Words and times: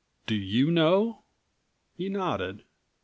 "Do 0.25 0.33
you 0.33 0.71
know?" 0.71 1.25
He 1.95 2.09
nodded. 2.09 2.63